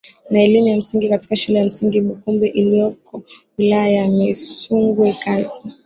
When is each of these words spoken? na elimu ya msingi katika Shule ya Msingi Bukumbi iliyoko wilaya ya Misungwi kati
na 0.29 0.41
elimu 0.43 0.67
ya 0.67 0.77
msingi 0.77 1.09
katika 1.09 1.35
Shule 1.35 1.59
ya 1.59 1.65
Msingi 1.65 2.01
Bukumbi 2.01 2.47
iliyoko 2.47 3.21
wilaya 3.57 3.89
ya 3.89 4.07
Misungwi 4.09 5.13
kati 5.13 5.61